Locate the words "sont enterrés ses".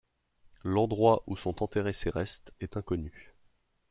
1.37-2.09